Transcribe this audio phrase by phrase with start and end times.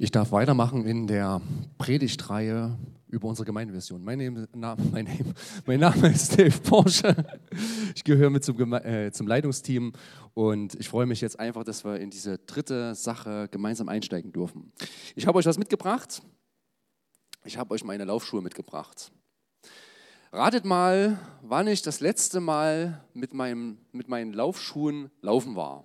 [0.00, 1.42] Ich darf weitermachen in der
[1.76, 4.04] Predigtreihe über unsere Gemeindevision.
[4.04, 5.34] Mein Name, na, mein, Name,
[5.66, 7.16] mein Name ist Dave Porsche.
[7.96, 9.92] Ich gehöre mit zum, äh, zum Leitungsteam
[10.34, 14.72] und ich freue mich jetzt einfach, dass wir in diese dritte Sache gemeinsam einsteigen dürfen.
[15.16, 16.22] Ich habe euch was mitgebracht.
[17.44, 19.10] Ich habe euch meine Laufschuhe mitgebracht.
[20.30, 25.82] Ratet mal, wann ich das letzte Mal mit, meinem, mit meinen Laufschuhen laufen war.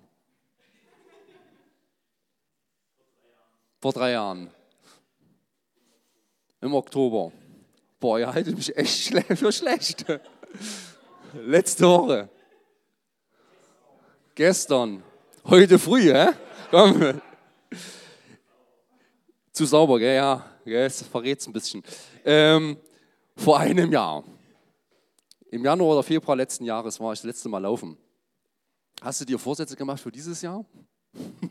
[3.84, 4.50] Vor drei Jahren.
[6.62, 7.32] Im Oktober.
[8.00, 10.06] Boah, ihr haltet mich echt für schlecht.
[11.34, 12.30] Letzte Woche.
[14.34, 15.02] Gestern.
[15.44, 16.28] Heute früh, hä?
[16.70, 17.20] Komm.
[19.52, 20.14] Zu sauber, gell?
[20.14, 21.82] Ja, es verrät es ein bisschen.
[22.24, 22.78] Ähm,
[23.36, 24.24] vor einem Jahr.
[25.50, 27.98] Im Januar oder Februar letzten Jahres war ich das letzte Mal laufen.
[29.02, 30.64] Hast du dir Vorsätze gemacht für dieses Jahr?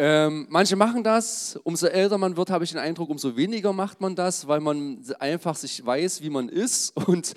[0.00, 4.00] Ähm, manche machen das, umso älter man wird, habe ich den Eindruck, umso weniger macht
[4.00, 7.34] man das, weil man einfach sich weiß, wie man ist und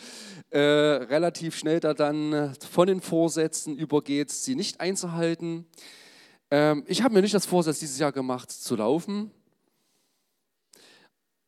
[0.51, 5.65] äh, relativ schnell da dann von den Vorsätzen übergeht, sie nicht einzuhalten.
[6.51, 9.31] Ähm, ich habe mir nicht das Vorsatz dieses Jahr gemacht, zu laufen,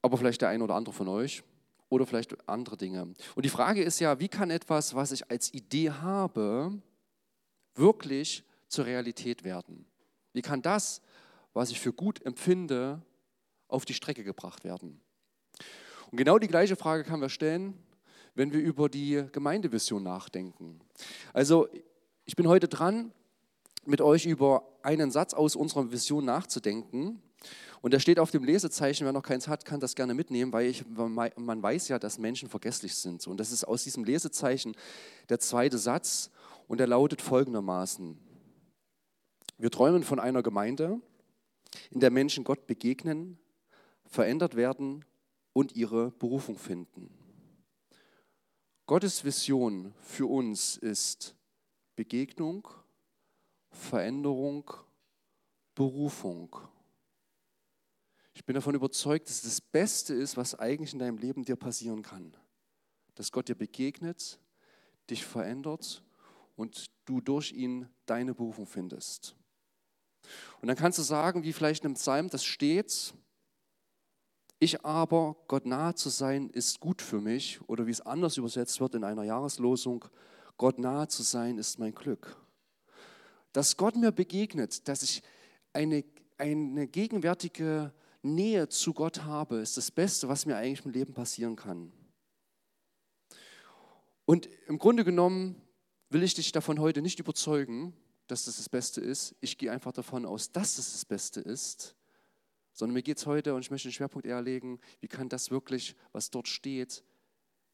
[0.02, 1.44] aber vielleicht der eine oder andere von euch
[1.90, 3.14] oder vielleicht andere Dinge.
[3.36, 6.82] Und die Frage ist ja, wie kann etwas, was ich als Idee habe,
[7.76, 9.86] wirklich zur Realität werden?
[10.34, 11.02] Wie kann das,
[11.54, 13.02] was ich für gut empfinde,
[13.68, 15.00] auf die Strecke gebracht werden?
[16.12, 17.78] Und genau die gleiche Frage kann wir stellen,
[18.36, 20.80] wenn wir über die Gemeindevision nachdenken.
[21.34, 21.68] Also
[22.26, 23.12] ich bin heute dran,
[23.86, 27.22] mit euch über einen Satz aus unserer Vision nachzudenken.
[27.82, 30.68] Und der steht auf dem Lesezeichen, wer noch keins hat, kann das gerne mitnehmen, weil
[30.68, 33.28] ich, man weiß ja, dass Menschen vergesslich sind.
[33.28, 34.74] Und das ist aus diesem Lesezeichen
[35.28, 36.30] der zweite Satz
[36.68, 38.18] und der lautet folgendermaßen.
[39.58, 41.02] Wir träumen von einer Gemeinde,
[41.92, 43.38] in der Menschen Gott begegnen,
[44.06, 45.06] verändert werden
[45.54, 47.10] und ihre Berufung finden.
[48.86, 51.36] Gottes Vision für uns ist
[51.96, 52.68] Begegnung,
[53.70, 54.72] Veränderung,
[55.74, 56.56] Berufung.
[58.34, 62.02] Ich bin davon überzeugt, dass das Beste ist, was eigentlich in deinem Leben dir passieren
[62.02, 62.36] kann.
[63.16, 64.40] Dass Gott dir begegnet,
[65.10, 66.04] dich verändert
[66.56, 69.36] und du durch ihn deine Berufung findest.
[70.62, 73.14] Und dann kannst du sagen, wie vielleicht in einem Psalm, das steht,
[74.64, 77.60] ich aber, Gott nahe zu sein, ist gut für mich.
[77.68, 80.06] Oder wie es anders übersetzt wird in einer Jahreslosung,
[80.58, 82.38] Gott nahe zu sein, ist mein Glück.
[83.52, 85.22] Dass Gott mir begegnet, dass ich
[85.74, 86.06] eine,
[86.38, 87.92] eine gegenwärtige
[88.22, 91.92] Nähe zu Gott habe, ist das Beste, was mir eigentlich im Leben passieren kann.
[94.26, 95.62] Und im Grunde genommen
[96.10, 97.94] will ich dich davon heute nicht überzeugen,
[98.34, 99.36] dass das das Beste ist.
[99.42, 101.96] Ich gehe einfach davon aus, dass das das Beste ist.
[102.72, 105.52] Sondern mir geht es heute, und ich möchte den Schwerpunkt eher legen, wie kann das
[105.52, 107.04] wirklich, was dort steht,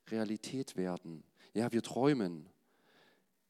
[0.09, 1.23] Realität werden.
[1.53, 2.49] Ja, wir träumen.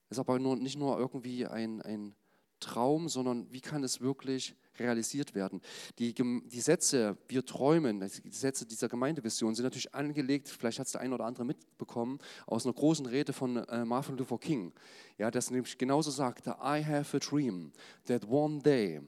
[0.09, 2.15] Es ist aber nur, nicht nur irgendwie ein, ein
[2.59, 5.62] Traum, sondern wie kann es wirklich realisiert werden?
[5.97, 10.94] Die, die Sätze, wir träumen, die Sätze dieser Gemeindevision sind natürlich angelegt, vielleicht hat es
[10.94, 14.73] der eine oder andere mitbekommen, aus einer großen Rede von äh, Martin Luther King.
[15.18, 17.72] Ja, das nämlich genauso sagte, I have a dream
[18.06, 19.01] that one day.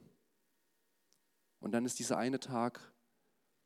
[1.59, 2.79] Und dann ist dieser eine Tag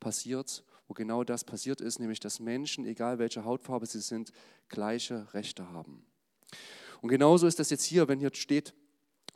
[0.00, 4.32] passiert, wo genau das passiert ist, nämlich dass Menschen, egal welche Hautfarbe sie sind,
[4.68, 6.06] gleiche Rechte haben.
[7.00, 8.74] Und genauso ist das jetzt hier, wenn hier steht,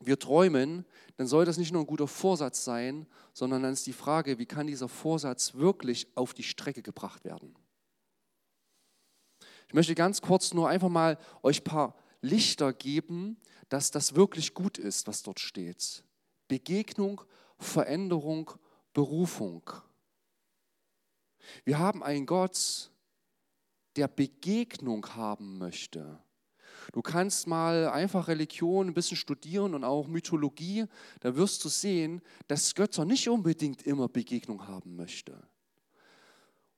[0.00, 3.92] wir träumen, dann soll das nicht nur ein guter Vorsatz sein, sondern dann ist die
[3.92, 7.54] Frage, wie kann dieser Vorsatz wirklich auf die Strecke gebracht werden?
[9.68, 13.36] Ich möchte ganz kurz nur einfach mal euch ein paar Lichter geben,
[13.68, 16.02] dass das wirklich gut ist, was dort steht.
[16.48, 17.22] Begegnung,
[17.58, 18.50] Veränderung,
[18.92, 19.70] Berufung.
[21.64, 22.90] Wir haben einen Gott,
[23.96, 26.18] der Begegnung haben möchte.
[26.92, 30.86] Du kannst mal einfach Religion ein bisschen studieren und auch Mythologie,
[31.20, 35.40] da wirst du sehen, dass Götter nicht unbedingt immer Begegnung haben möchte.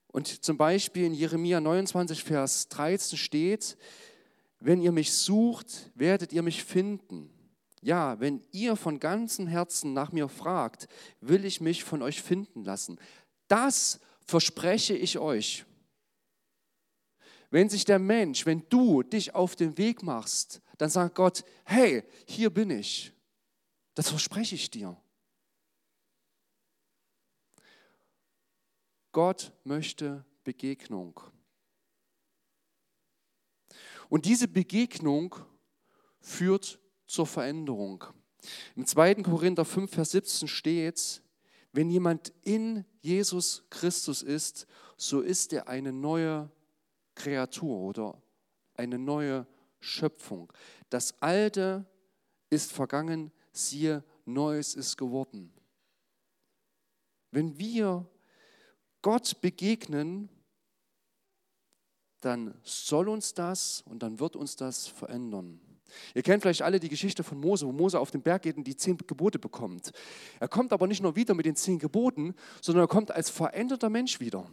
[0.09, 3.79] Und zum Beispiel in Jeremia 29, Vers 13 steht,
[4.61, 7.31] wenn ihr mich sucht, werdet ihr mich finden.
[7.81, 10.87] Ja, wenn ihr von ganzem Herzen nach mir fragt,
[11.21, 13.01] will ich mich von euch finden lassen.
[13.49, 15.65] Das verspreche ich euch.
[17.53, 22.03] Wenn sich der Mensch, wenn du dich auf den Weg machst, dann sagt Gott, hey,
[22.27, 23.13] hier bin ich.
[23.95, 24.97] Das verspreche ich dir.
[29.13, 31.21] Gott möchte Begegnung.
[34.09, 35.37] Und diese Begegnung
[36.21, 38.03] führt zur Veränderung.
[38.77, 39.17] Im 2.
[39.17, 41.23] Korinther 5, Vers 17 steht,
[41.73, 44.67] Wenn jemand in Jesus Christus ist,
[44.97, 46.51] so ist er eine neue
[47.15, 48.23] Kreatur oder
[48.75, 49.47] eine neue
[49.81, 50.53] Schöpfung.
[50.91, 51.87] Das Alte
[52.51, 55.53] ist vergangen, siehe, Neues ist geworden.
[57.33, 58.07] Wenn wir
[59.01, 60.29] Gott begegnen,
[62.21, 65.61] dann soll uns das und dann wird uns das verändern.
[66.15, 68.65] Ihr kennt vielleicht alle die Geschichte von Mose, wo Mose auf den Berg geht und
[68.65, 69.93] die zehn Gebote bekommt.
[70.41, 73.91] Er kommt aber nicht nur wieder mit den zehn Geboten, sondern er kommt als veränderter
[73.91, 74.49] Mensch wieder.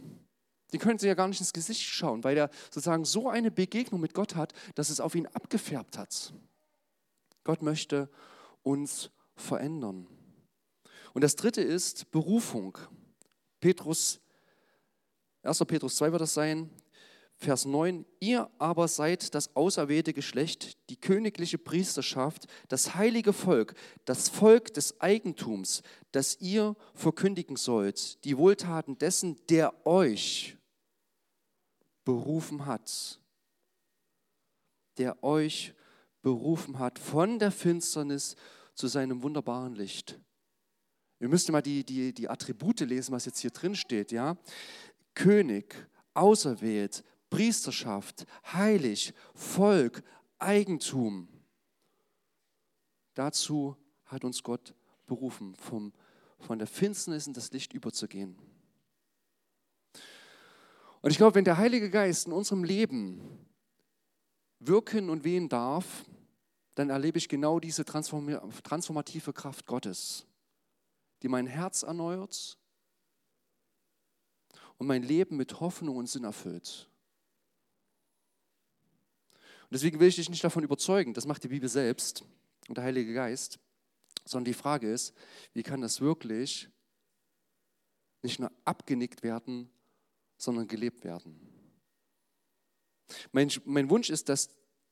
[0.72, 4.00] Die können sie ja gar nicht ins Gesicht schauen, weil er sozusagen so eine Begegnung
[4.00, 6.32] mit Gott hat, dass es auf ihn abgefärbt hat.
[7.44, 8.08] Gott möchte
[8.62, 10.06] uns verändern.
[11.12, 12.78] Und das dritte ist Berufung.
[13.60, 14.20] Petrus,
[15.42, 15.58] 1.
[15.66, 16.70] Petrus 2 wird das sein,
[17.42, 23.72] Vers 9, ihr aber seid das auserwählte Geschlecht, die königliche Priesterschaft, das heilige Volk,
[24.04, 25.82] das Volk des Eigentums,
[26.12, 30.58] das ihr verkündigen sollt, die Wohltaten dessen, der euch
[32.04, 33.20] berufen hat,
[34.98, 35.74] der euch
[36.22, 38.36] berufen hat von der Finsternis
[38.74, 40.18] zu seinem wunderbaren Licht.
[41.18, 44.10] Wir müssten mal die, die, die Attribute lesen, was jetzt hier drin steht.
[44.10, 44.36] Ja?
[45.14, 45.74] König,
[46.14, 50.02] auserwählt, Priesterschaft, heilig, Volk,
[50.38, 51.28] Eigentum.
[53.14, 53.76] Dazu
[54.06, 54.74] hat uns Gott
[55.06, 55.92] berufen, vom,
[56.38, 58.36] von der Finsternis in das Licht überzugehen.
[61.02, 63.20] Und ich glaube, wenn der Heilige Geist in unserem Leben
[64.58, 66.04] wirken und wehen darf,
[66.74, 70.26] dann erlebe ich genau diese transformative Kraft Gottes,
[71.22, 72.58] die mein Herz erneuert
[74.76, 76.88] und mein Leben mit Hoffnung und Sinn erfüllt.
[79.64, 82.24] Und deswegen will ich dich nicht davon überzeugen, das macht die Bibel selbst
[82.68, 83.58] und der Heilige Geist,
[84.24, 85.14] sondern die Frage ist,
[85.52, 86.68] wie kann das wirklich
[88.22, 89.70] nicht nur abgenickt werden,
[90.40, 91.38] sondern gelebt werden.
[93.32, 94.48] Mein, mein Wunsch ist, dass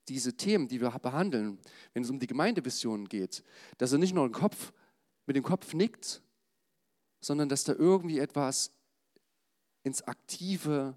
[0.08, 1.58] diese Themen, die wir behandeln,
[1.92, 3.42] wenn es um die Gemeindevision geht,
[3.78, 4.72] dass er nicht nur den Kopf,
[5.26, 6.22] mit dem Kopf nickt,
[7.20, 8.72] sondern dass da irgendwie etwas
[9.82, 10.96] ins aktive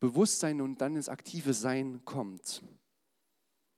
[0.00, 2.62] Bewusstsein und dann ins aktive Sein kommt.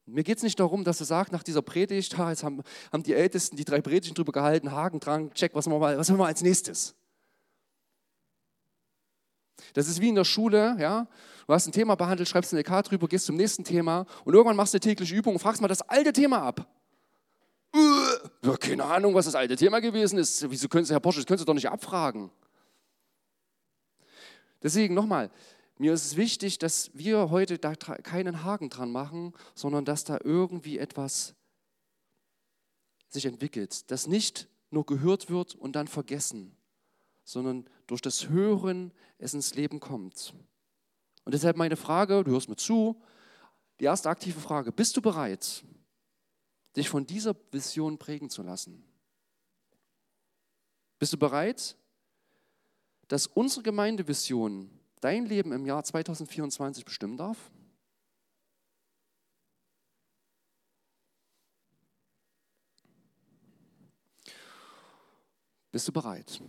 [0.07, 3.03] Mir geht es nicht darum, dass er sagt, nach dieser Predigt, ha, jetzt haben, haben
[3.03, 6.21] die Ältesten die drei Predigten drüber gehalten, Haken dran, check, was machen wir, was machen
[6.21, 6.95] wir als nächstes?
[9.73, 11.07] Das ist wie in der Schule, ja.
[11.47, 14.57] Du hast ein Thema behandelt, schreibst eine Karte drüber, gehst zum nächsten Thema und irgendwann
[14.57, 16.67] machst du eine tägliche Übung und fragst mal das alte Thema ab.
[18.43, 20.49] Ja, keine Ahnung, was das alte Thema gewesen ist.
[20.51, 22.31] Wieso können Sie, Herr Porsche, das können Sie doch nicht abfragen.
[24.63, 25.31] Deswegen nochmal,
[25.77, 30.19] mir ist es wichtig, dass wir heute da keinen Haken dran machen, sondern dass da
[30.23, 31.35] irgendwie etwas
[33.09, 36.57] sich entwickelt, das nicht nur gehört wird und dann vergessen,
[37.25, 40.35] sondern durch das Hören es ins Leben kommt.
[41.25, 43.01] Und deshalb meine Frage, du hörst mir zu,
[43.81, 45.65] die erste aktive Frage, bist du bereit,
[46.77, 48.85] dich von dieser Vision prägen zu lassen?
[50.99, 51.77] Bist du bereit,
[53.09, 54.71] dass unsere Gemeindevision
[55.01, 57.51] dein Leben im Jahr 2024 bestimmen darf?
[65.71, 66.41] Bist du bereit?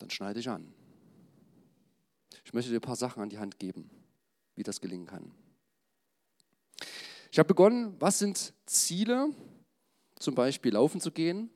[0.00, 0.72] Dann schneide ich an.
[2.44, 3.88] Ich möchte dir ein paar Sachen an die Hand geben,
[4.56, 5.30] wie das gelingen kann.
[7.30, 9.30] Ich habe begonnen, was sind Ziele,
[10.18, 11.50] zum Beispiel laufen zu gehen?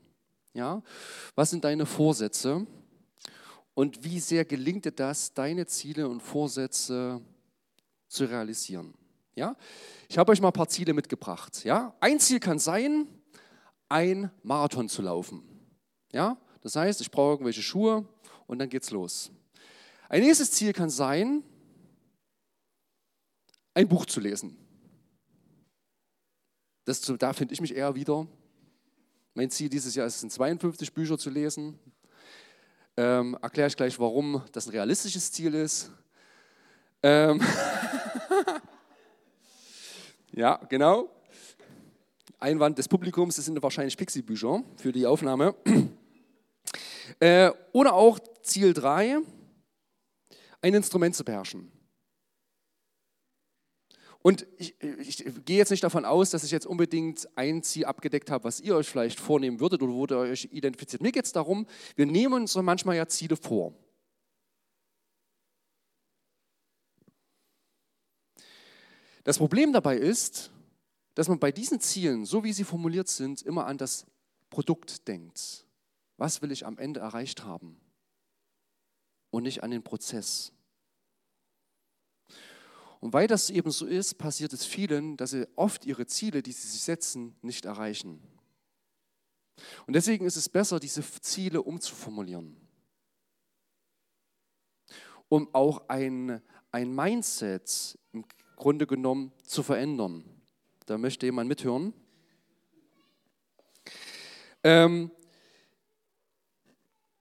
[0.53, 0.83] Ja?
[1.35, 2.67] Was sind deine Vorsätze?
[3.75, 7.21] Und wie sehr gelingt dir das, deine Ziele und Vorsätze
[8.07, 8.95] zu realisieren?
[9.35, 9.57] Ja?
[10.09, 11.65] Ich habe euch mal ein paar Ziele mitgebracht.
[11.65, 11.97] Ja?
[11.99, 13.09] Ein Ziel kann sein,
[13.89, 15.43] ein Marathon zu laufen.
[16.13, 16.37] Ja?
[16.61, 18.07] Das heißt, ich brauche irgendwelche Schuhe
[18.47, 19.31] und dann geht's los.
[20.09, 21.43] Ein nächstes Ziel kann sein,
[23.75, 24.57] ein Buch zu lesen.
[26.85, 28.27] Das, da finde ich mich eher wieder.
[29.33, 31.79] Mein Ziel dieses Jahr ist es, 52 Bücher zu lesen.
[32.97, 35.91] Ähm, Erkläre ich gleich, warum das ein realistisches Ziel ist.
[37.03, 37.41] Ähm
[40.33, 41.11] ja, genau.
[42.39, 45.55] Einwand des Publikums, das sind wahrscheinlich Pixie-Bücher für die Aufnahme.
[47.21, 49.19] Äh, oder auch Ziel 3,
[50.61, 51.73] ein Instrument zu beherrschen.
[54.21, 58.31] Und ich, ich, gehe jetzt nicht davon aus, dass ich jetzt unbedingt ein Ziel abgedeckt
[58.31, 61.03] habe, was ihr euch vielleicht vornehmen würdet oder wo ihr euch identifiziert.
[61.03, 63.75] Mir geht es darum, wir nehmen uns manchmal ja Ziele vor.
[69.25, 70.51] Das Problem dabei ist,
[71.15, 74.07] dass man bei diesen Zielen, so wie sie formuliert sind, immer an das
[74.49, 75.67] Produkt denkt.
[76.17, 77.84] Was will ich am Ende erreicht haben?
[79.35, 80.53] Und nicht an den Prozess.
[83.01, 86.53] Und weil das eben so ist, passiert es vielen, dass sie oft ihre Ziele, die
[86.53, 88.23] sie sich setzen, nicht erreichen.
[89.89, 92.57] Und deswegen ist es besser, diese Ziele umzuformulieren,
[95.29, 98.25] um auch ein, ein Mindset im
[98.55, 100.25] Grunde genommen zu verändern.
[100.87, 101.93] Da möchte jemand mithören.
[104.63, 105.11] Ähm,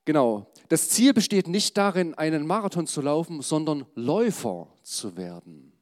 [0.06, 0.53] genau.
[0.70, 5.74] Das Ziel besteht nicht darin, einen Marathon zu laufen, sondern Läufer zu werden.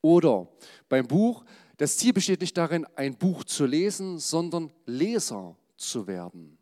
[0.00, 0.48] Oder
[0.88, 1.44] beim Buch,
[1.76, 6.58] das Ziel besteht nicht darin, ein Buch zu lesen, sondern Leser zu werden.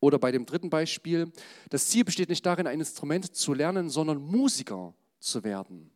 [0.00, 1.30] Oder bei dem dritten Beispiel,
[1.70, 5.90] das Ziel besteht nicht darin, ein Instrument zu lernen, sondern Musiker zu werden.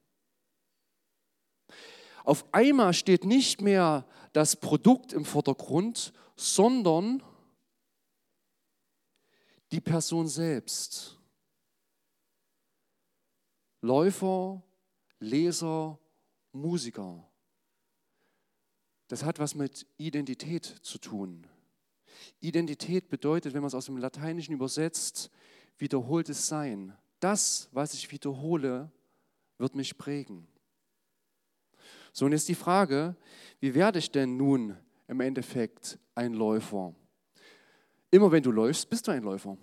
[2.23, 7.23] Auf einmal steht nicht mehr das Produkt im Vordergrund, sondern
[9.73, 11.19] die Person selbst.
[13.81, 14.63] Läufer,
[15.21, 15.99] Leser,
[16.53, 17.27] Musiker.
[19.09, 21.47] Das hat was mit Identität zu tun.
[22.41, 25.31] Identität bedeutet, wenn man es aus dem Lateinischen übersetzt,
[25.79, 26.97] wiederholtes Sein.
[27.21, 28.91] Das, was ich wiederhole,
[29.59, 30.47] wird mich prägen.
[32.13, 33.15] So, und jetzt die Frage,
[33.61, 36.95] wie werde ich denn nun im Endeffekt ein Läufer?
[38.17, 39.59] Immer wenn du läufst, bist du ein Läufer.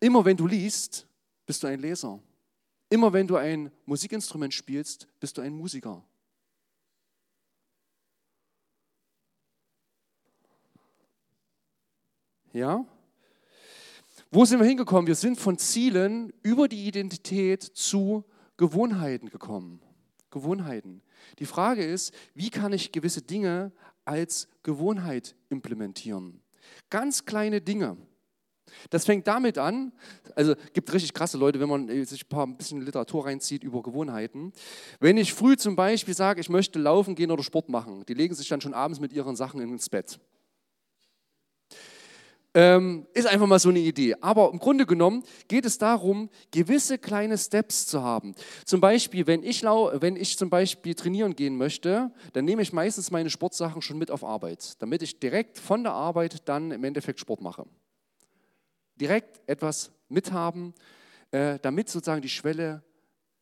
[0.00, 1.06] Immer wenn du liest,
[1.46, 2.22] bist du ein Leser.
[2.90, 6.04] Immer wenn du ein Musikinstrument spielst, bist du ein Musiker.
[12.52, 12.84] Ja?
[14.30, 15.06] Wo sind wir hingekommen?
[15.06, 18.26] Wir sind von Zielen über die Identität zu
[18.58, 19.80] Gewohnheiten gekommen.
[20.30, 21.00] Gewohnheiten.
[21.38, 23.72] Die Frage ist, wie kann ich gewisse Dinge
[24.04, 26.42] als Gewohnheit implementieren?
[26.90, 27.96] Ganz kleine Dinge.
[28.90, 29.92] Das fängt damit an,
[30.34, 33.82] also gibt richtig krasse Leute, wenn man sich ein, paar, ein bisschen Literatur reinzieht über
[33.82, 34.52] Gewohnheiten.
[35.00, 38.34] Wenn ich früh zum Beispiel sage, ich möchte laufen gehen oder Sport machen, die legen
[38.34, 40.18] sich dann schon abends mit ihren Sachen ins Bett.
[42.56, 44.16] Ähm, ist einfach mal so eine Idee.
[44.22, 48.34] Aber im Grunde genommen geht es darum, gewisse kleine Steps zu haben.
[48.64, 53.10] Zum Beispiel, wenn ich, wenn ich zum Beispiel trainieren gehen möchte, dann nehme ich meistens
[53.10, 57.20] meine Sportsachen schon mit auf Arbeit, damit ich direkt von der Arbeit dann im Endeffekt
[57.20, 57.66] Sport mache.
[58.98, 60.72] Direkt etwas mithaben,
[61.32, 62.82] äh, damit sozusagen die Schwelle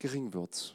[0.01, 0.75] gering wird.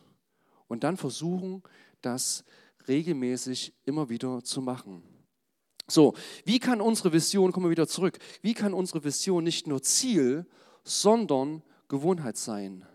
[0.69, 1.61] Und dann versuchen,
[2.01, 2.45] das
[2.87, 5.03] regelmäßig immer wieder zu machen.
[5.89, 6.13] So,
[6.45, 10.45] wie kann unsere Vision, kommen wir wieder zurück, wie kann unsere Vision nicht nur Ziel,
[10.83, 12.85] sondern Gewohnheit sein?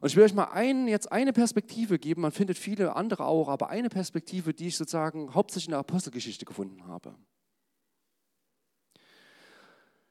[0.00, 3.48] Und ich will euch mal einen, jetzt eine Perspektive geben, man findet viele andere auch,
[3.48, 7.14] aber eine Perspektive, die ich sozusagen hauptsächlich in der Apostelgeschichte gefunden habe.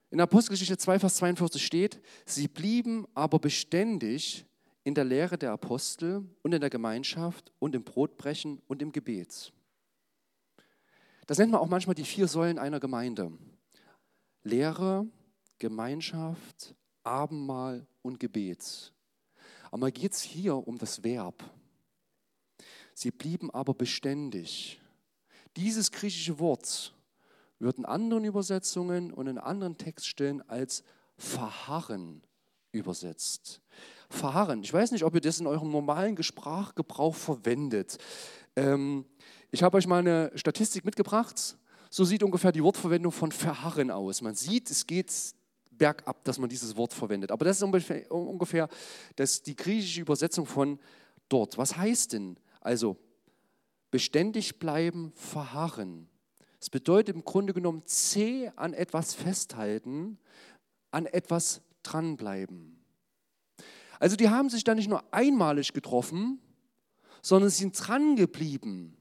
[0.10, 4.46] In Apostelgeschichte 2, Vers 42 steht, sie blieben aber beständig
[4.84, 9.54] in der Lehre der Apostel und in der Gemeinschaft und im Brotbrechen und im Gebet.
[11.28, 13.32] Das nennt man auch manchmal die vier Säulen einer Gemeinde.
[14.44, 15.08] Lehre,
[15.58, 18.94] Gemeinschaft, Abendmahl und Gebet.
[19.72, 21.44] Aber geht es hier um das Verb.
[22.94, 24.80] Sie blieben aber beständig.
[25.56, 26.94] Dieses griechische Wort
[27.60, 30.84] wird in anderen Übersetzungen und in anderen Textstellen als
[31.18, 32.24] verharren
[32.72, 33.62] übersetzt.
[34.10, 34.64] Verharren.
[34.64, 37.98] Ich weiß nicht, ob ihr das in eurem normalen Sprachgebrauch verwendet.
[38.56, 39.06] Ähm,
[39.54, 41.56] ich habe euch mal eine Statistik mitgebracht.
[41.92, 44.24] So sieht ungefähr die Wortverwendung von verharren aus.
[44.24, 45.14] Man sieht, es geht
[45.70, 47.32] bergab, dass man dieses Wort verwendet.
[47.32, 48.68] Aber das ist ungefähr, ungefähr
[49.16, 50.80] das, die griechische Übersetzung von
[51.30, 51.60] dort.
[51.60, 52.40] Was heißt denn?
[52.62, 52.98] Also
[53.92, 56.10] beständig bleiben, verharren.
[56.60, 60.18] Es bedeutet im Grunde genommen zäh an etwas festhalten,
[60.90, 62.84] an etwas dranbleiben.
[64.00, 66.40] Also die haben sich da nicht nur einmalig getroffen,
[67.22, 68.98] sondern sind dran geblieben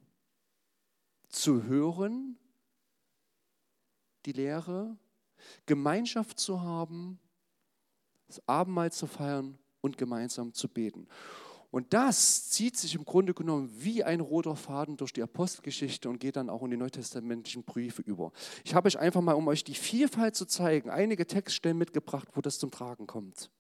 [1.33, 2.39] zu hören,
[4.27, 4.97] die Lehre,
[5.67, 7.19] Gemeinschaft zu haben,
[8.29, 11.09] das Abendmahl zu feiern und gemeinsam zu beten.
[11.71, 16.21] Und das zieht sich im Grunde genommen wie ein roter Faden durch die Apostelgeschichte und
[16.21, 18.31] geht dann auch in die neutestamentlichen Briefe über.
[18.63, 22.43] Ich habe euch einfach mal, um euch die Vielfalt zu zeigen, einige Textstellen mitgebracht, wo
[22.43, 23.51] das zum Tragen kommt.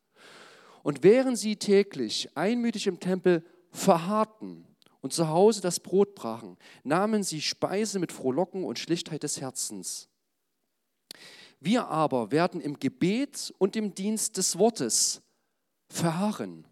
[0.83, 4.67] Und während sie täglich einmütig im Tempel verharrten,
[5.02, 10.09] und zu Hause das Brot brachen, nahmen sie Speise mit Frohlocken und Schlichtheit des Herzens.
[11.61, 15.21] Wir aber werden im Gebet und im Dienst des Wortes
[15.90, 16.66] verharren.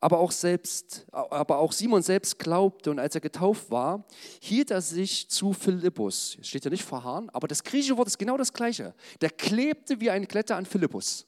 [0.00, 4.04] aber auch, selbst, aber auch Simon selbst glaubte und als er getauft war,
[4.40, 6.36] hielt er sich zu Philippus.
[6.40, 8.94] Es steht ja nicht verharren, aber das griechische Wort ist genau das gleiche.
[9.20, 11.27] Der klebte wie eine Klette an Philippus.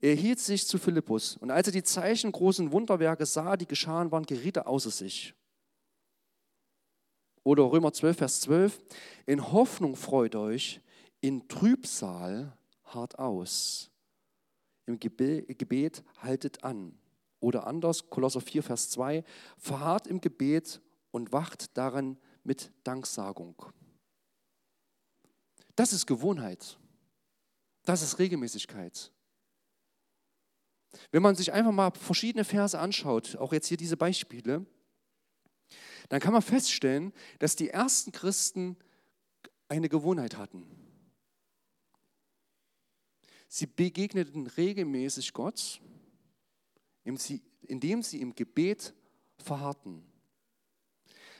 [0.00, 4.10] Er hielt sich zu Philippus und als er die Zeichen großen Wunderwerke sah, die geschahen
[4.12, 5.34] waren, geriet er außer sich.
[7.42, 8.80] Oder Römer 12, Vers 12,
[9.24, 10.80] in Hoffnung freut euch,
[11.20, 13.90] in Trübsal hart aus.
[14.84, 16.98] Im Gebet haltet an.
[17.40, 19.24] Oder anders, Kolosser 4, Vers 2,
[19.58, 23.54] verharrt im Gebet und wacht daran mit Danksagung.
[25.74, 26.78] Das ist Gewohnheit.
[27.84, 29.12] Das ist Regelmäßigkeit.
[31.10, 34.64] Wenn man sich einfach mal verschiedene Verse anschaut, auch jetzt hier diese Beispiele,
[36.08, 38.76] dann kann man feststellen, dass die ersten Christen
[39.68, 40.64] eine Gewohnheit hatten.
[43.48, 45.80] Sie begegneten regelmäßig Gott
[47.06, 48.94] indem sie im Gebet
[49.38, 50.02] verharrten.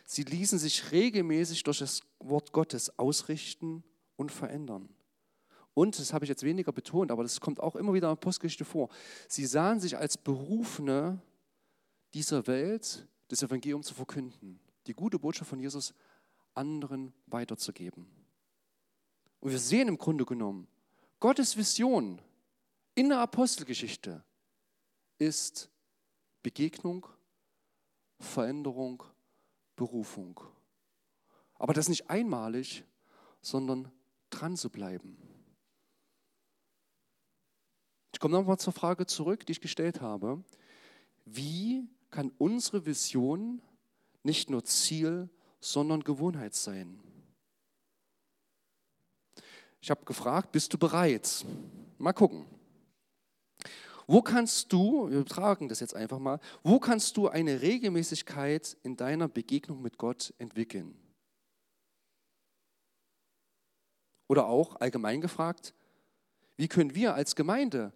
[0.05, 3.83] Sie ließen sich regelmäßig durch das Wort Gottes ausrichten
[4.17, 4.89] und verändern.
[5.77, 8.21] Und, das habe ich jetzt weniger betont, aber das kommt auch immer wieder in der
[8.21, 8.89] Postgeschichte vor,
[9.29, 11.21] sie sahen sich als Berufene
[12.15, 15.93] dieser Welt, das Evangelium zu verkünden, die gute Botschaft von Jesus
[16.55, 18.07] anderen weiterzugeben.
[19.41, 20.67] Und wir sehen im Grunde genommen,
[21.21, 22.23] Gottes Vision
[22.95, 24.25] in der Apostelgeschichte
[25.19, 25.69] ist
[26.43, 27.07] Begegnung,
[28.19, 29.03] Veränderung,
[29.77, 30.41] Berufung.
[31.59, 32.83] Aber das nicht einmalig,
[33.43, 33.93] sondern
[34.31, 35.26] dran zu bleiben.
[38.17, 40.43] Ich komme nochmal zur Frage zurück, die ich gestellt habe.
[41.27, 43.61] Wie kann unsere Vision
[44.23, 45.29] nicht nur Ziel,
[45.61, 46.99] sondern Gewohnheit sein?
[49.83, 51.45] Ich habe gefragt, bist du bereit?
[51.99, 52.47] Mal gucken.
[54.07, 58.97] Wo kannst du, wir tragen das jetzt einfach mal, wo kannst du eine Regelmäßigkeit in
[58.97, 60.99] deiner Begegnung mit Gott entwickeln?
[64.27, 65.75] Oder auch allgemein gefragt,
[66.57, 67.93] wie können wir als Gemeinde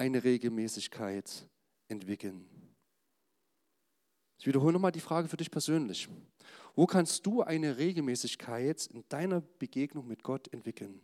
[0.00, 1.46] eine Regelmäßigkeit
[1.88, 2.48] entwickeln?
[4.38, 6.08] Ich wiederhole nochmal die Frage für dich persönlich.
[6.74, 11.02] Wo kannst du eine Regelmäßigkeit in deiner Begegnung mit Gott entwickeln?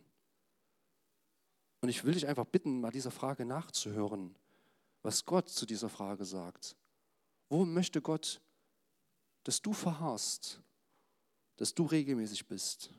[1.81, 4.35] Und ich will dich einfach bitten, mal dieser Frage nachzuhören,
[5.03, 6.75] was Gott zu dieser Frage sagt.
[7.49, 8.41] Wo möchte Gott,
[9.43, 10.59] dass du verharrst,
[11.57, 12.89] dass du regelmäßig bist?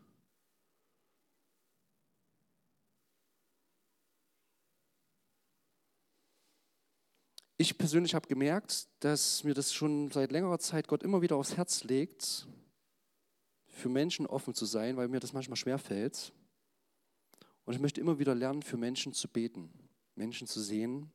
[7.60, 11.56] Ich persönlich habe gemerkt, dass mir das schon seit längerer Zeit Gott immer wieder aufs
[11.56, 12.46] Herz legt,
[13.66, 16.32] für Menschen offen zu sein, weil mir das manchmal schwer fällt.
[17.64, 19.72] Und ich möchte immer wieder lernen, für Menschen zu beten,
[20.14, 21.10] Menschen zu sehen.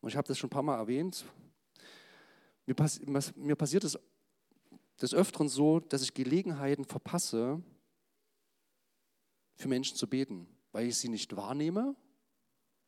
[0.00, 1.26] Und ich habe das schon ein paar Mal erwähnt.
[2.64, 2.98] Mir, pass
[3.36, 3.98] mir passiert es
[4.98, 7.62] des Öfteren so, dass ich Gelegenheiten verpasse,
[9.56, 11.94] für Menschen zu beten, weil ich sie nicht wahrnehme.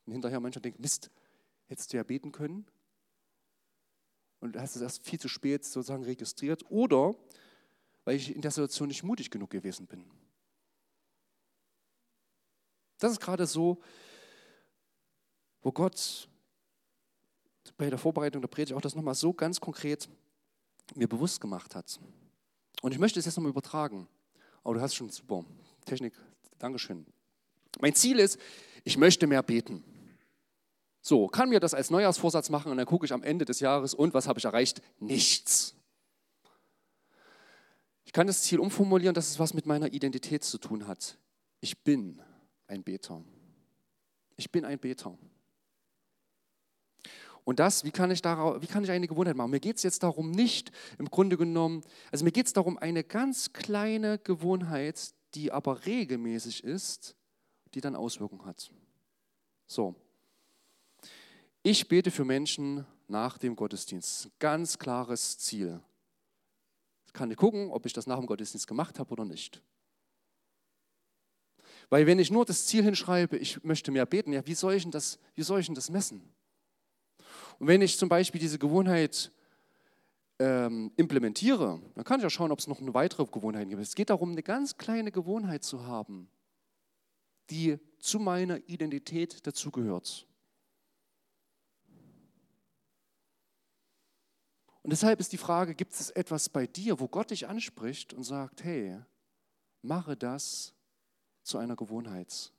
[0.06, 1.10] Und hinterher manchmal denke, Mist,
[1.66, 2.66] hättest du ja beten können.
[4.40, 6.64] Und hast es erst viel zu spät sozusagen registriert.
[6.70, 7.14] Oder
[8.04, 10.04] weil ich in der Situation nicht mutig genug gewesen bin.
[12.98, 13.82] Das ist gerade so,
[15.62, 16.28] wo Gott
[17.76, 20.08] bei der Vorbereitung der Predigt auch das nochmal so ganz konkret
[20.94, 21.98] mir bewusst gemacht hat.
[22.82, 24.06] Und ich möchte es jetzt nochmal übertragen.
[24.62, 25.44] Oh, du hast schon super
[25.84, 26.14] Technik.
[26.58, 27.06] Dankeschön.
[27.80, 28.38] Mein Ziel ist,
[28.84, 29.82] ich möchte mehr beten.
[31.06, 33.92] So, kann mir das als Neujahrsvorsatz machen und dann gucke ich am Ende des Jahres
[33.92, 34.80] und was habe ich erreicht?
[35.00, 35.74] Nichts.
[38.04, 41.18] Ich kann das Ziel umformulieren, dass es was mit meiner Identität zu tun hat.
[41.60, 42.22] Ich bin
[42.68, 43.22] ein Beter.
[44.38, 45.18] Ich bin ein Beter.
[47.44, 49.50] Und das, wie kann ich, darauf, wie kann ich eine Gewohnheit machen?
[49.50, 53.04] Mir geht es jetzt darum nicht, im Grunde genommen, also mir geht es darum, eine
[53.04, 57.14] ganz kleine Gewohnheit, die aber regelmäßig ist,
[57.74, 58.70] die dann Auswirkungen hat.
[59.66, 59.94] So.
[61.66, 64.28] Ich bete für Menschen nach dem Gottesdienst.
[64.38, 65.80] Ganz klares Ziel.
[67.06, 69.62] Ich kann gucken, ob ich das nach dem Gottesdienst gemacht habe oder nicht.
[71.88, 74.82] Weil wenn ich nur das Ziel hinschreibe, ich möchte mehr beten, ja, wie soll ich
[74.82, 76.34] denn das, wie soll ich denn das messen?
[77.58, 79.32] Und wenn ich zum Beispiel diese Gewohnheit
[80.38, 83.80] ähm, implementiere, dann kann ich ja schauen, ob es noch eine weitere Gewohnheit gibt.
[83.80, 86.28] Es geht darum, eine ganz kleine Gewohnheit zu haben,
[87.48, 90.26] die zu meiner Identität dazugehört.
[94.84, 98.22] Und deshalb ist die Frage, gibt es etwas bei dir, wo Gott dich anspricht und
[98.22, 99.00] sagt, hey,
[99.80, 100.74] mache das
[101.42, 102.52] zu einer Gewohnheit,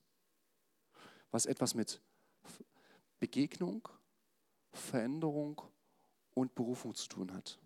[1.30, 2.02] was etwas mit
[3.20, 3.88] Begegnung,
[4.72, 5.62] Veränderung
[6.34, 7.60] und Berufung zu tun hat.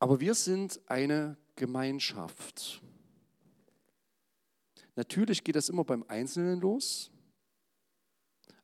[0.00, 2.82] Aber wir sind eine Gemeinschaft.
[4.98, 7.08] Natürlich geht das immer beim Einzelnen los,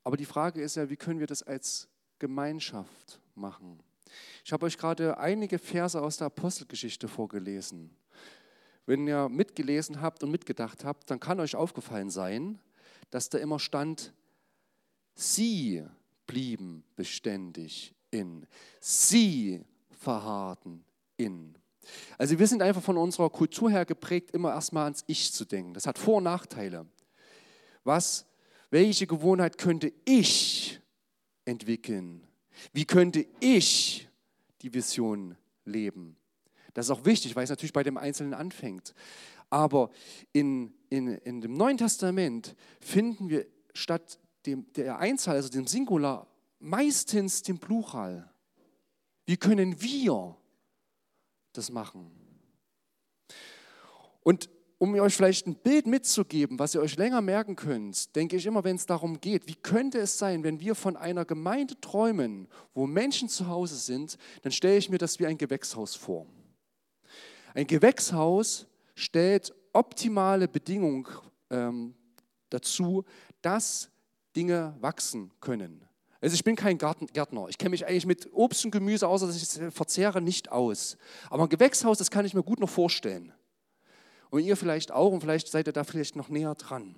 [0.03, 1.87] aber die Frage ist ja, wie können wir das als
[2.19, 3.81] Gemeinschaft machen?
[4.45, 7.97] Ich habe euch gerade einige Verse aus der Apostelgeschichte vorgelesen.
[8.85, 12.59] Wenn ihr mitgelesen habt und mitgedacht habt, dann kann euch aufgefallen sein,
[13.11, 14.13] dass da immer stand,
[15.15, 15.87] sie
[16.27, 18.45] blieben beständig in,
[18.81, 20.85] sie verharrten
[21.17, 21.57] in.
[22.19, 25.75] Also wir sind einfach von unserer Kultur her geprägt, immer erstmal ans Ich zu denken.
[25.75, 26.87] Das hat Vor- und Nachteile.
[27.85, 28.27] Was,
[28.71, 30.81] welche Gewohnheit könnte ich
[31.45, 32.27] entwickeln?
[32.73, 34.09] Wie könnte ich
[34.63, 36.17] die Vision leben?
[36.73, 38.95] Das ist auch wichtig, weil es natürlich bei dem Einzelnen anfängt.
[39.51, 39.91] Aber
[40.33, 46.27] in, in, in dem Neuen Testament finden wir statt dem, der Einzahl, also dem Singular,
[46.59, 48.31] meistens den Plural.
[49.27, 50.37] Wie können wir
[51.57, 52.11] das machen.
[54.23, 58.45] Und um euch vielleicht ein Bild mitzugeben, was ihr euch länger merken könnt, denke ich
[58.45, 62.49] immer, wenn es darum geht, wie könnte es sein, wenn wir von einer Gemeinde träumen,
[62.75, 66.27] wo Menschen zu Hause sind, dann stelle ich mir das wie ein Gewächshaus vor.
[67.55, 71.07] Ein Gewächshaus stellt optimale Bedingungen
[71.51, 71.95] ähm,
[72.51, 73.05] dazu,
[73.43, 73.91] dass
[74.37, 75.85] Dinge wachsen können.
[76.25, 77.49] Also ich bin kein Gärtner.
[77.51, 80.97] Ich kenne mich eigentlich mit Obst und Gemüse, außer dass ich es verzehre, nicht aus.
[81.29, 83.31] Aber ein Gewächshaus, das kann ich mir gut noch vorstellen.
[84.31, 86.95] Und ihr vielleicht auch und vielleicht seid ihr da vielleicht noch näher dran.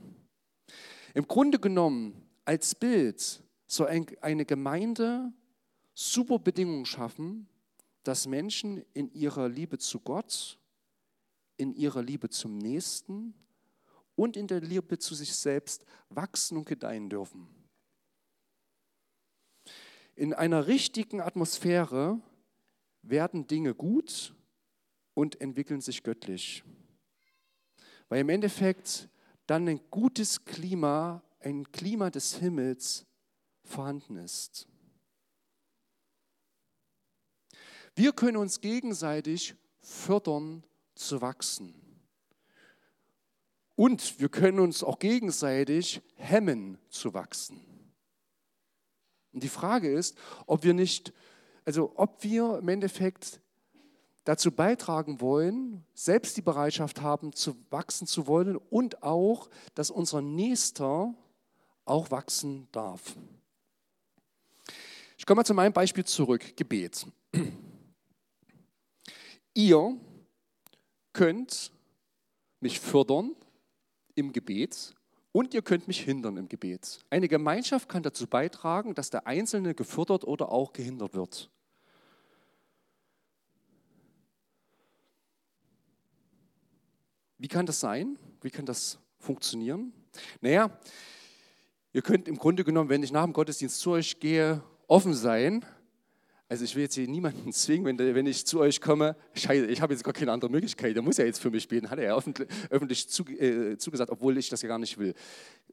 [1.12, 3.88] Im Grunde genommen, als Bild, soll
[4.20, 5.32] eine Gemeinde
[5.92, 7.48] super Bedingungen schaffen,
[8.04, 10.56] dass Menschen in ihrer Liebe zu Gott,
[11.56, 13.34] in ihrer Liebe zum Nächsten
[14.14, 17.55] und in der Liebe zu sich selbst wachsen und gedeihen dürfen.
[20.16, 22.18] In einer richtigen Atmosphäre
[23.02, 24.34] werden Dinge gut
[25.12, 26.64] und entwickeln sich göttlich.
[28.08, 29.10] Weil im Endeffekt
[29.46, 33.04] dann ein gutes Klima, ein Klima des Himmels
[33.62, 34.66] vorhanden ist.
[37.94, 41.74] Wir können uns gegenseitig fördern zu wachsen.
[43.74, 47.75] Und wir können uns auch gegenseitig hemmen zu wachsen.
[49.36, 51.12] Und die Frage ist, ob wir nicht,
[51.66, 53.42] also ob wir im Endeffekt
[54.24, 60.22] dazu beitragen wollen, selbst die Bereitschaft haben, zu wachsen zu wollen und auch, dass unser
[60.22, 61.14] Nächster
[61.84, 63.14] auch wachsen darf.
[65.18, 67.06] Ich komme mal zu meinem Beispiel zurück, Gebet.
[69.52, 70.00] Ihr
[71.12, 71.72] könnt
[72.60, 73.36] mich fördern
[74.14, 74.94] im Gebet
[75.36, 77.04] und ihr könnt mich hindern im Gebet.
[77.10, 81.50] Eine Gemeinschaft kann dazu beitragen, dass der Einzelne gefördert oder auch gehindert wird.
[87.36, 88.18] Wie kann das sein?
[88.40, 89.92] Wie kann das funktionieren?
[90.40, 90.70] Naja,
[91.92, 95.66] ihr könnt im Grunde genommen, wenn ich nach dem Gottesdienst zu euch gehe, offen sein
[96.48, 99.80] also ich will jetzt hier niemanden zwingen, wenn, wenn ich zu euch komme, scheiße, ich
[99.80, 102.04] habe jetzt gar keine andere Möglichkeit, der muss ja jetzt für mich beten, hat er
[102.04, 105.14] ja öffentlich, öffentlich zu, äh, zugesagt, obwohl ich das ja gar nicht will.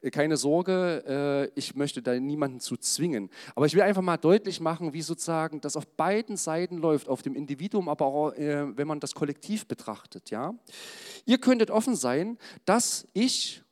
[0.01, 3.29] Äh, keine Sorge, äh, ich möchte da niemanden zu zwingen.
[3.55, 7.21] Aber ich will einfach mal deutlich machen, wie sozusagen das auf beiden Seiten läuft, auf
[7.21, 10.31] dem Individuum, aber auch, äh, wenn man das kollektiv betrachtet.
[10.31, 10.53] Ja?
[11.25, 13.63] Ihr könntet offen sein, dass ich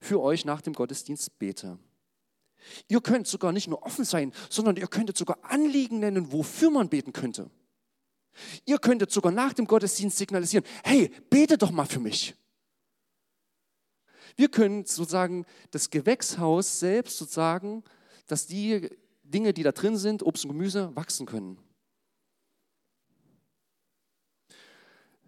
[0.00, 1.78] für euch nach dem Gottesdienst bete.
[2.88, 6.88] Ihr könnt sogar nicht nur offen sein, sondern ihr könntet sogar Anliegen nennen, wofür man
[6.88, 7.50] beten könnte.
[8.64, 12.34] Ihr könntet sogar nach dem Gottesdienst signalisieren, hey, bete doch mal für mich.
[14.36, 17.82] Wir können sozusagen das Gewächshaus selbst sozusagen,
[18.26, 18.88] dass die
[19.24, 21.58] Dinge, die da drin sind, Obst und Gemüse, wachsen können.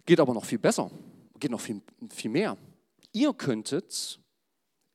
[0.06, 0.90] Geht aber noch viel besser,
[1.38, 2.56] geht noch viel, viel mehr.
[3.12, 4.20] Ihr könntet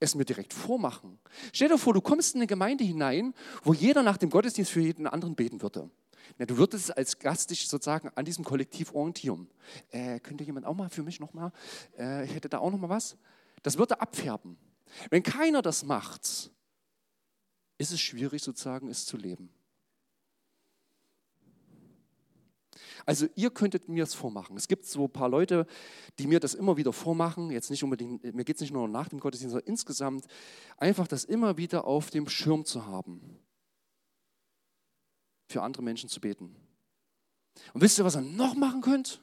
[0.05, 1.19] es mir direkt vormachen.
[1.53, 4.81] Stell dir vor, du kommst in eine Gemeinde hinein, wo jeder nach dem Gottesdienst für
[4.81, 5.89] jeden anderen beten würde.
[6.37, 9.47] Ja, du würdest als Gast dich sozusagen an diesem Kollektiv orientieren.
[9.91, 11.51] Äh, könnte jemand auch mal für mich nochmal,
[11.97, 13.17] äh, ich hätte da auch nochmal was.
[13.63, 14.57] Das würde abfärben.
[15.09, 16.51] Wenn keiner das macht,
[17.77, 19.49] ist es schwierig sozusagen, es zu leben.
[23.05, 24.57] Also ihr könntet mir es vormachen.
[24.57, 25.65] Es gibt so ein paar Leute,
[26.19, 27.51] die mir das immer wieder vormachen.
[27.51, 30.25] Jetzt nicht unbedingt, mir geht es nicht nur nach dem Gottesdienst, sondern insgesamt
[30.77, 33.39] einfach das immer wieder auf dem Schirm zu haben.
[35.49, 36.55] Für andere Menschen zu beten.
[37.73, 39.21] Und wisst ihr, was ihr noch machen könnt?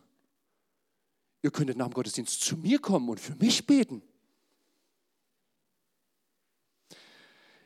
[1.42, 4.02] Ihr könntet nach dem Gottesdienst zu mir kommen und für mich beten.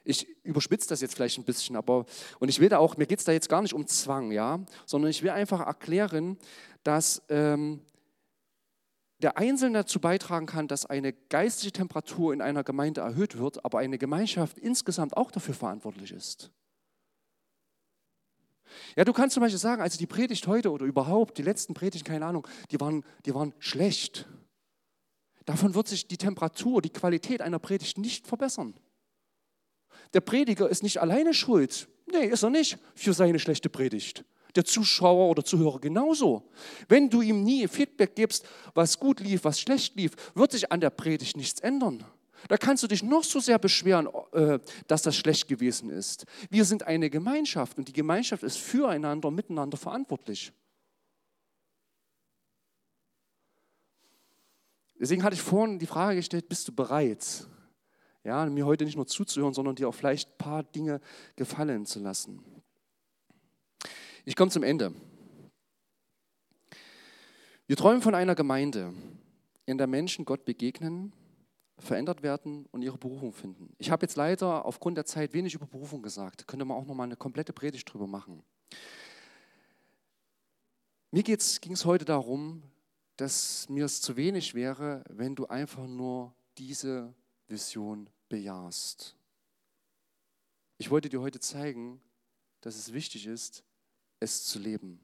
[0.06, 2.06] Ich überspitze das jetzt vielleicht ein bisschen, aber
[2.38, 4.60] und ich will da auch, mir geht es da jetzt gar nicht um Zwang, ja,
[4.86, 6.38] sondern ich will einfach erklären,
[6.84, 7.80] dass ähm,
[9.18, 13.80] der Einzelne dazu beitragen kann, dass eine geistige Temperatur in einer Gemeinde erhöht wird, aber
[13.80, 16.52] eine Gemeinschaft insgesamt auch dafür verantwortlich ist.
[18.94, 22.06] Ja, du kannst zum Beispiel sagen, also die Predigt heute oder überhaupt, die letzten Predigten,
[22.06, 24.28] keine Ahnung, die waren, die waren schlecht.
[25.46, 28.74] Davon wird sich die Temperatur, die Qualität einer Predigt nicht verbessern.
[30.14, 31.88] Der Prediger ist nicht alleine schuld.
[32.06, 34.24] Nee, ist er nicht für seine schlechte Predigt.
[34.54, 36.48] Der Zuschauer oder Zuhörer genauso.
[36.88, 40.80] Wenn du ihm nie Feedback gibst, was gut lief, was schlecht lief, wird sich an
[40.80, 42.04] der Predigt nichts ändern.
[42.48, 46.26] Da kannst du dich noch so sehr beschweren, äh, dass das schlecht gewesen ist.
[46.48, 50.52] Wir sind eine Gemeinschaft und die Gemeinschaft ist füreinander, miteinander verantwortlich.
[54.98, 57.46] Deswegen hatte ich vorhin die Frage gestellt, bist du bereit,
[58.26, 61.00] ja, mir heute nicht nur zuzuhören, sondern dir auch vielleicht ein paar Dinge
[61.36, 62.44] gefallen zu lassen.
[64.24, 64.92] Ich komme zum Ende.
[67.68, 68.92] Wir träumen von einer Gemeinde,
[69.64, 71.12] in der Menschen Gott begegnen,
[71.78, 73.72] verändert werden und ihre Berufung finden.
[73.78, 76.48] Ich habe jetzt leider aufgrund der Zeit wenig über Berufung gesagt.
[76.48, 78.42] Könnte man auch noch mal eine komplette Predigt drüber machen.
[81.12, 82.62] Mir ging es heute darum,
[83.16, 87.14] dass mir es zu wenig wäre, wenn du einfach nur diese
[87.48, 89.16] Vision bejahst.
[90.78, 92.00] Ich wollte dir heute zeigen,
[92.60, 93.64] dass es wichtig ist,
[94.20, 95.00] es zu leben.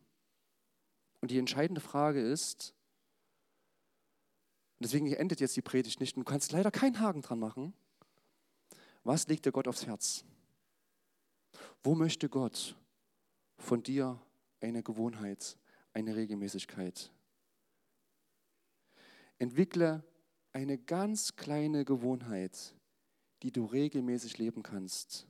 [1.20, 2.74] Und die entscheidende Frage ist,
[4.78, 7.72] und deswegen endet jetzt die Predigt nicht, du kannst leider keinen Haken dran machen,
[9.04, 10.24] was legt dir Gott aufs Herz?
[11.82, 12.76] Wo möchte Gott
[13.58, 14.20] von dir
[14.60, 15.56] eine Gewohnheit,
[15.92, 17.12] eine Regelmäßigkeit?
[19.38, 20.04] Entwickle
[20.52, 22.74] eine ganz kleine Gewohnheit,
[23.42, 25.26] die du regelmäßig leben kannst.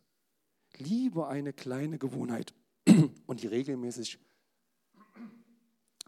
[0.76, 2.54] Lieber eine kleine Gewohnheit
[3.26, 4.18] und die regelmäßig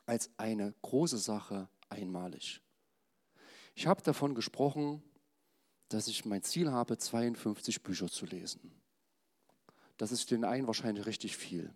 [0.06, 2.60] als eine große Sache einmalig.
[3.74, 5.02] Ich habe davon gesprochen,
[5.88, 8.72] dass ich mein Ziel habe, 52 Bücher zu lesen.
[9.96, 11.72] Das ist den einen wahrscheinlich richtig viel.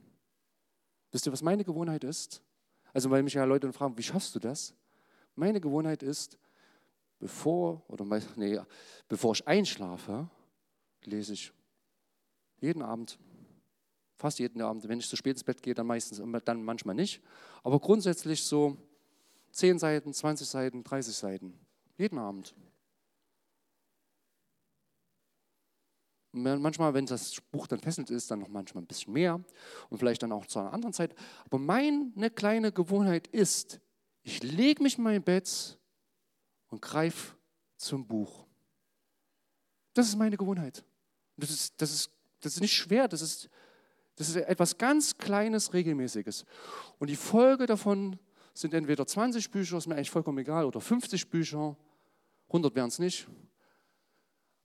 [1.10, 2.42] Wisst ihr, was meine Gewohnheit ist?
[2.92, 4.74] Also, weil mich ja Leute fragen, wie schaffst du das?
[5.34, 6.38] Meine Gewohnheit ist,
[7.18, 8.04] bevor, oder
[8.36, 8.60] nee,
[9.08, 10.28] bevor ich einschlafe,
[11.04, 11.52] lese ich
[12.60, 13.18] jeden Abend,
[14.16, 14.88] fast jeden Abend.
[14.88, 17.22] Wenn ich zu spät ins Bett gehe, dann meistens, dann manchmal nicht.
[17.62, 18.76] Aber grundsätzlich so
[19.52, 21.58] 10 Seiten, 20 Seiten, 30 Seiten.
[21.96, 22.54] Jeden Abend.
[26.32, 29.42] Manchmal, wenn das Buch dann fesselt ist, dann noch manchmal ein bisschen mehr
[29.88, 31.14] und vielleicht dann auch zu einer anderen Zeit.
[31.46, 33.80] Aber meine kleine Gewohnheit ist,
[34.22, 35.78] ich lege mich in mein Bett
[36.68, 37.34] und greife
[37.76, 38.46] zum Buch.
[39.94, 40.84] Das ist meine Gewohnheit.
[41.36, 43.48] Das ist, das ist, das ist nicht schwer, das ist,
[44.16, 46.44] das ist etwas ganz Kleines, Regelmäßiges.
[46.98, 48.18] Und die Folge davon
[48.54, 51.76] sind entweder 20 Bücher, ist mir eigentlich vollkommen egal, oder 50 Bücher,
[52.48, 53.28] 100 wären es nicht.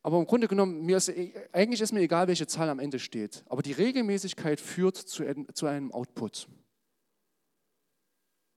[0.02, 1.10] Aber im Grunde genommen, mir ist,
[1.54, 3.44] eigentlich ist mir egal, welche Zahl am Ende steht.
[3.48, 6.50] Aber die Regelmäßigkeit führt zu, zu einem Output.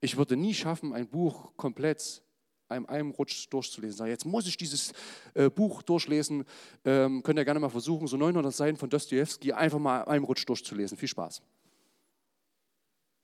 [0.00, 2.22] Ich würde nie schaffen, ein Buch komplett
[2.68, 3.98] einem, einem Rutsch durchzulesen.
[3.98, 4.92] Sag, jetzt muss ich dieses
[5.35, 6.44] äh, Buch durchlesen.
[6.85, 10.46] Ähm, könnt ihr gerne mal versuchen, so 900 Seiten von Dostoevsky einfach mal einem Rutsch
[10.46, 10.96] durchzulesen.
[10.96, 11.42] Viel Spaß.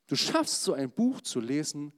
[0.06, 1.92] Du schaffst so ein Buch zu lesen,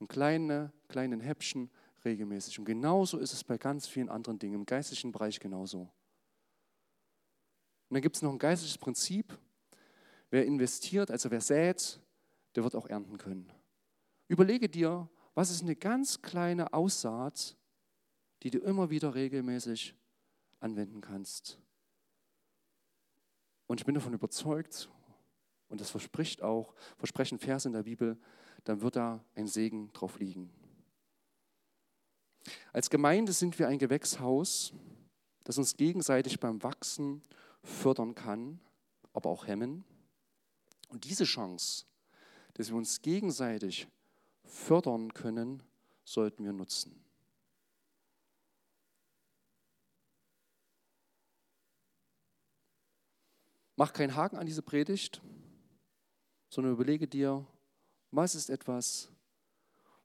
[0.00, 1.70] in kleine, kleinen Häppchen
[2.04, 2.58] regelmäßig.
[2.58, 5.80] Und genauso ist es bei ganz vielen anderen Dingen, im geistlichen Bereich genauso.
[7.88, 9.38] Und dann gibt es noch ein geistliches Prinzip.
[10.30, 12.00] Wer investiert, also wer sät,
[12.54, 13.52] der wird auch ernten können.
[14.28, 17.56] Überlege dir, was ist eine ganz kleine Aussaat,
[18.42, 19.94] die du immer wieder regelmäßig
[20.60, 21.58] anwenden kannst.
[23.66, 24.90] Und ich bin davon überzeugt,
[25.68, 28.18] und das verspricht auch, versprechen Vers in der Bibel,
[28.64, 30.50] dann wird da ein Segen drauf liegen.
[32.72, 34.72] Als Gemeinde sind wir ein Gewächshaus,
[35.44, 37.22] das uns gegenseitig beim Wachsen
[37.62, 38.60] fördern kann,
[39.12, 39.84] aber auch hemmen.
[40.88, 41.86] Und diese Chance,
[42.54, 43.88] dass wir uns gegenseitig
[44.44, 45.62] fördern können,
[46.04, 47.02] sollten wir nutzen.
[53.76, 55.22] Mach keinen Haken an diese Predigt,
[56.48, 57.46] sondern überlege dir,
[58.10, 59.10] was ist etwas,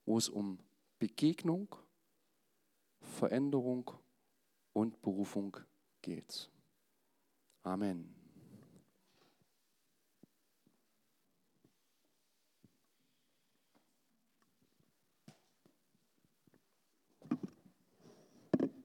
[0.06, 0.58] wo es um
[0.97, 1.76] Begegnung,
[3.02, 3.91] Veränderung
[4.73, 5.58] und Berufung
[6.02, 6.50] geht.
[7.63, 8.16] Amen.